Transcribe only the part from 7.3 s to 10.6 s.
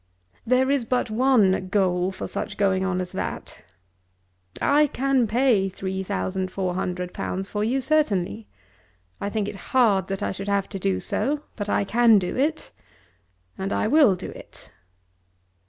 for you certainly. I think it hard that I should